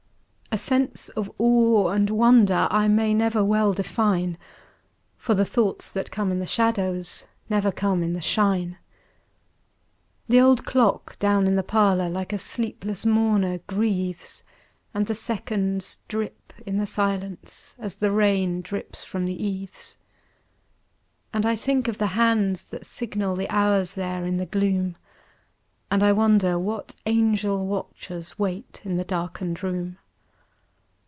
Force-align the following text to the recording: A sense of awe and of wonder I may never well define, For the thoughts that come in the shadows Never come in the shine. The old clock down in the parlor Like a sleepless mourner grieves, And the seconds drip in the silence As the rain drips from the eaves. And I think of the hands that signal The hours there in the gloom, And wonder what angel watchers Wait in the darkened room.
A 0.53 0.57
sense 0.57 1.07
of 1.07 1.31
awe 1.37 1.87
and 1.87 2.09
of 2.09 2.15
wonder 2.17 2.67
I 2.71 2.89
may 2.89 3.13
never 3.13 3.41
well 3.41 3.71
define, 3.71 4.37
For 5.15 5.33
the 5.33 5.45
thoughts 5.45 5.89
that 5.93 6.11
come 6.11 6.29
in 6.29 6.39
the 6.39 6.45
shadows 6.45 7.23
Never 7.47 7.71
come 7.71 8.03
in 8.03 8.11
the 8.11 8.19
shine. 8.19 8.77
The 10.27 10.41
old 10.41 10.65
clock 10.65 11.17
down 11.19 11.47
in 11.47 11.55
the 11.55 11.63
parlor 11.63 12.09
Like 12.09 12.33
a 12.33 12.37
sleepless 12.37 13.05
mourner 13.05 13.59
grieves, 13.59 14.43
And 14.93 15.07
the 15.07 15.15
seconds 15.15 15.99
drip 16.09 16.51
in 16.65 16.79
the 16.79 16.85
silence 16.85 17.73
As 17.79 17.95
the 17.95 18.11
rain 18.11 18.61
drips 18.61 19.05
from 19.05 19.23
the 19.23 19.41
eaves. 19.41 19.99
And 21.33 21.45
I 21.45 21.55
think 21.55 21.87
of 21.87 21.97
the 21.97 22.07
hands 22.07 22.69
that 22.71 22.85
signal 22.85 23.37
The 23.37 23.49
hours 23.49 23.93
there 23.93 24.25
in 24.25 24.35
the 24.35 24.45
gloom, 24.45 24.97
And 25.89 26.01
wonder 26.17 26.59
what 26.59 26.97
angel 27.05 27.65
watchers 27.65 28.37
Wait 28.37 28.81
in 28.83 28.97
the 28.97 29.05
darkened 29.05 29.63
room. 29.63 29.97